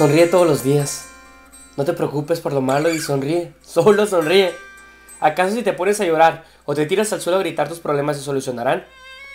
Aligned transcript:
Sonríe 0.00 0.28
todos 0.28 0.46
los 0.46 0.62
días. 0.62 1.08
No 1.76 1.84
te 1.84 1.92
preocupes 1.92 2.40
por 2.40 2.54
lo 2.54 2.62
malo 2.62 2.88
y 2.88 2.98
sonríe. 3.00 3.52
Solo 3.62 4.06
sonríe. 4.06 4.54
¿Acaso 5.20 5.54
si 5.54 5.62
te 5.62 5.74
pones 5.74 6.00
a 6.00 6.06
llorar 6.06 6.46
o 6.64 6.74
te 6.74 6.86
tiras 6.86 7.12
al 7.12 7.20
suelo 7.20 7.36
a 7.36 7.42
gritar 7.42 7.68
tus 7.68 7.80
problemas 7.80 8.16
se 8.16 8.22
solucionarán? 8.22 8.86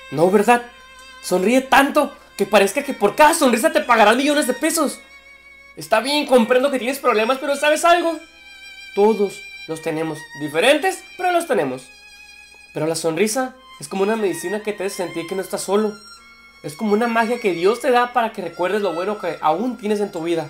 No, 0.10 0.32
¿verdad? 0.32 0.64
Sonríe 1.22 1.62
tanto 1.62 2.12
que 2.36 2.48
parezca 2.48 2.82
que 2.82 2.96
por 2.96 3.16
cada 3.16 3.36
sonrisa 3.36 3.72
te 3.72 3.82
pagarán 3.82 4.18
millones 4.18 4.48
de 4.48 4.56
pesos. 4.56 4.98
Está 5.76 6.00
bien, 6.00 6.26
comprendo 6.26 6.72
que 6.72 6.80
tienes 6.80 6.98
problemas, 6.98 7.38
pero 7.38 7.56
¿sabes 7.56 7.86
algo? 7.86 8.18
Todos 8.96 9.44
los 9.68 9.84
tenemos. 9.84 10.18
Diferentes, 10.40 11.04
pero 11.16 11.32
los 11.32 11.46
tenemos. 11.46 11.84
Pero 12.74 12.88
la 12.88 12.96
sonrisa 12.96 13.54
es 13.80 13.88
como 13.88 14.02
una 14.02 14.16
medicina 14.16 14.64
que 14.64 14.74
te 14.74 14.86
hace 14.86 14.96
sentir 14.96 15.28
que 15.28 15.36
no 15.36 15.44
estás 15.44 15.62
solo. 15.62 15.94
Es 16.66 16.76
como 16.76 16.94
una 16.94 17.06
magia 17.06 17.40
que 17.40 17.54
Dios 17.54 17.80
te 17.80 17.92
da 17.92 18.12
para 18.12 18.32
que 18.32 18.42
recuerdes 18.42 18.82
lo 18.82 18.92
bueno 18.96 19.20
que 19.20 19.38
aún 19.40 19.78
tienes 19.78 20.00
en 20.00 20.12
tu 20.12 20.24
vida. 20.24 20.50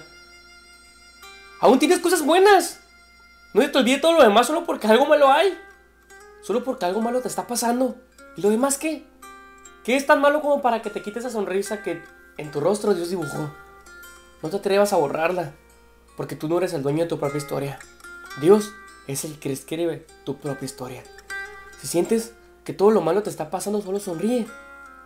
Aún 1.59 1.77
tienes 1.77 1.99
cosas 1.99 2.21
buenas. 2.21 2.79
No 3.53 3.69
te 3.69 3.77
olvides 3.77 3.99
todo 3.99 4.13
lo 4.13 4.23
demás 4.23 4.47
solo 4.47 4.65
porque 4.65 4.87
algo 4.87 5.05
malo 5.07 5.29
hay. 5.29 5.59
Solo 6.41 6.63
porque 6.63 6.85
algo 6.85 7.01
malo 7.01 7.19
te 7.19 7.27
está 7.27 7.47
pasando. 7.47 7.97
¿Y 8.37 8.41
lo 8.41 8.49
demás 8.49 8.77
qué? 8.77 9.05
¿Qué 9.83 9.97
es 9.97 10.05
tan 10.05 10.21
malo 10.21 10.41
como 10.41 10.61
para 10.61 10.81
que 10.81 10.89
te 10.89 11.01
quites 11.01 11.25
esa 11.25 11.31
sonrisa 11.31 11.83
que 11.83 12.01
en 12.37 12.49
tu 12.49 12.61
rostro 12.61 12.93
Dios 12.93 13.09
dibujó? 13.09 13.51
No 14.41 14.49
te 14.49 14.55
atrevas 14.55 14.93
a 14.93 14.97
borrarla, 14.97 15.51
porque 16.15 16.37
tú 16.37 16.47
no 16.47 16.59
eres 16.59 16.71
el 16.71 16.81
dueño 16.81 17.03
de 17.03 17.09
tu 17.09 17.19
propia 17.19 17.39
historia. 17.39 17.77
Dios 18.39 18.71
es 19.07 19.25
el 19.25 19.37
que 19.37 19.51
escribe 19.51 20.07
tu 20.23 20.37
propia 20.37 20.65
historia. 20.65 21.03
Si 21.81 21.87
sientes 21.87 22.33
que 22.63 22.71
todo 22.71 22.91
lo 22.91 23.01
malo 23.01 23.21
te 23.21 23.29
está 23.29 23.49
pasando, 23.49 23.81
solo 23.81 23.99
sonríe. 23.99 24.47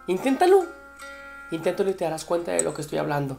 Inténtalo. 0.05 0.78
Inténtalo 1.51 1.89
y 1.89 1.93
te 1.93 2.05
darás 2.05 2.25
cuenta 2.25 2.51
de 2.51 2.63
lo 2.63 2.73
que 2.73 2.81
estoy 2.81 2.99
hablando. 2.99 3.37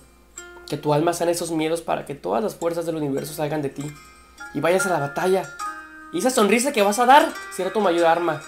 Que 0.69 0.77
tu 0.77 0.93
alma 0.93 1.13
sana 1.13 1.31
esos 1.31 1.51
miedos 1.51 1.83
para 1.83 2.07
que 2.07 2.15
todas 2.15 2.43
las 2.43 2.55
fuerzas 2.55 2.87
del 2.87 2.97
universo 2.97 3.35
salgan 3.35 3.63
de 3.63 3.71
ti 3.71 3.85
y 4.55 4.61
vayas 4.61 4.87
a 4.87 4.91
la 4.91 5.01
batalla. 5.01 5.49
Y 6.13 6.19
esa 6.19 6.31
sonrisa 6.31 6.73
que 6.73 6.83
vas 6.83 6.99
a 6.99 7.07
dar 7.07 7.33
será 7.55 7.73
tu 7.73 7.81
mayor 7.81 8.07
arma. 8.07 8.43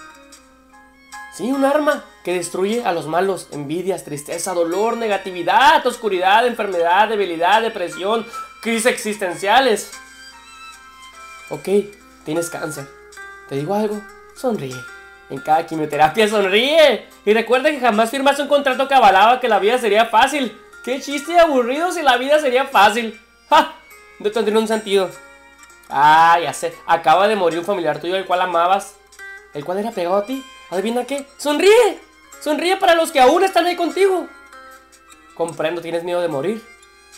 Sí, 1.33 1.51
un 1.51 1.65
arma 1.65 2.03
que 2.23 2.33
destruye 2.33 2.85
a 2.85 2.91
los 2.91 3.07
malos, 3.07 3.47
envidias, 3.51 4.03
tristeza, 4.03 4.53
dolor, 4.53 4.97
negatividad, 4.97 5.85
oscuridad, 5.87 6.45
enfermedad, 6.45 7.09
debilidad, 7.09 7.61
depresión, 7.61 8.25
crisis 8.61 8.85
existenciales. 8.85 9.91
Ok, 11.49 11.67
tienes 12.23 12.49
cáncer. 12.49 12.87
¿Te 13.49 13.55
digo 13.55 13.73
algo? 13.73 14.01
Sonríe. 14.35 14.92
En 15.33 15.39
cada 15.39 15.65
quimioterapia 15.65 16.27
sonríe. 16.27 17.07
Y 17.25 17.33
recuerda 17.33 17.71
que 17.71 17.79
jamás 17.79 18.11
firmaste 18.11 18.43
un 18.43 18.47
contrato 18.47 18.87
que 18.87 18.93
avalaba 18.93 19.39
que 19.39 19.49
la 19.49 19.57
vida 19.57 19.79
sería 19.79 20.05
fácil. 20.05 20.55
Qué 20.85 21.01
chiste 21.01 21.39
aburrido 21.39 21.91
si 21.91 22.03
la 22.03 22.17
vida 22.17 22.39
sería 22.39 22.65
fácil. 22.65 23.19
¡Ja! 23.49 23.73
No 24.19 24.29
tendría 24.29 24.59
un 24.59 24.67
sentido. 24.67 25.09
Ah, 25.89 26.37
ya 26.39 26.53
sé. 26.53 26.75
Acaba 26.85 27.27
de 27.27 27.35
morir 27.35 27.57
un 27.57 27.65
familiar 27.65 27.99
tuyo 27.99 28.15
el 28.15 28.27
cual 28.27 28.41
amabas. 28.41 28.93
El 29.55 29.65
cual 29.65 29.79
era 29.79 29.89
pegado 29.89 30.17
a 30.17 30.25
ti. 30.27 30.45
¿Adivina 30.69 31.05
qué? 31.05 31.25
¡Sonríe! 31.37 31.99
Sonríe 32.39 32.77
para 32.77 32.93
los 32.93 33.11
que 33.11 33.19
aún 33.19 33.43
están 33.43 33.65
ahí 33.65 33.75
contigo. 33.75 34.27
Comprendo, 35.33 35.81
tienes 35.81 36.03
miedo 36.03 36.21
de 36.21 36.27
morir. 36.27 36.63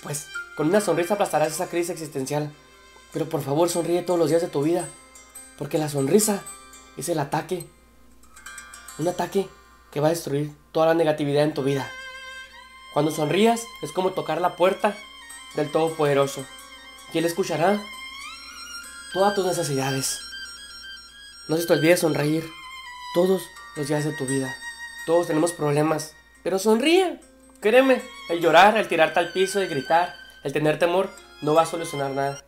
Pues 0.04 0.30
con 0.56 0.70
una 0.70 0.80
sonrisa 0.80 1.16
aplastarás 1.16 1.52
esa 1.52 1.68
crisis 1.68 1.90
existencial. 1.90 2.50
Pero 3.12 3.26
por 3.26 3.42
favor 3.42 3.68
sonríe 3.68 4.04
todos 4.04 4.18
los 4.18 4.30
días 4.30 4.42
de 4.42 4.48
tu 4.48 4.64
vida. 4.64 4.88
Porque 5.58 5.78
la 5.78 5.90
sonrisa 5.90 6.44
es 6.96 7.10
el 7.10 7.20
ataque 7.20 7.68
un 8.98 9.08
ataque 9.08 9.48
que 9.92 10.00
va 10.00 10.08
a 10.08 10.12
destruir 10.12 10.52
toda 10.72 10.88
la 10.88 10.94
negatividad 10.94 11.44
en 11.44 11.54
tu 11.54 11.64
vida. 11.64 11.90
Cuando 12.94 13.12
sonrías 13.12 13.64
es 13.82 13.92
como 13.92 14.12
tocar 14.12 14.40
la 14.40 14.56
puerta 14.56 14.96
del 15.56 15.72
Todopoderoso. 15.72 16.46
Y 17.14 17.18
Él 17.18 17.26
escuchará 17.26 17.82
todas 19.14 19.36
tus 19.36 19.46
necesidades. 19.46 20.20
No 21.48 21.58
se 21.58 21.66
te 21.66 21.74
olvide 21.74 21.98
sonreír 21.98 22.50
todos 23.14 23.44
los 23.76 23.88
días 23.88 24.06
de 24.06 24.14
tu 24.14 24.26
vida. 24.26 24.56
Todos 25.06 25.28
tenemos 25.28 25.54
problemas, 25.54 26.16
pero 26.44 26.60
sonríe. 26.60 27.20
Créeme, 27.62 28.02
el 28.30 28.42
llorar, 28.42 28.78
el 28.78 28.88
tirarte 28.88 29.20
al 29.20 29.32
piso, 29.32 29.62
el 29.62 29.70
gritar, 29.70 30.16
el 30.44 30.54
tener 30.54 30.80
temor, 30.80 31.10
no 31.42 31.54
va 31.54 31.64
a 31.64 31.66
solucionar 31.66 32.12
nada. 32.12 32.44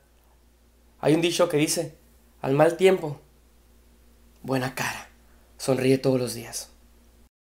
Hay 0.99 1.13
un 1.13 1.21
dicho 1.21 1.47
que 1.49 1.57
dice, 1.57 1.97
al 2.41 2.53
mal 2.53 2.77
tiempo, 2.77 3.19
buena 4.41 4.75
cara. 4.75 5.06
Sonríe 5.57 5.97
todos 5.97 6.19
los 6.19 6.33
días. 6.33 6.69